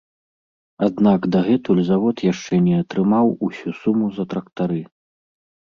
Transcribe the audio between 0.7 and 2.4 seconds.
Аднак дагэтуль завод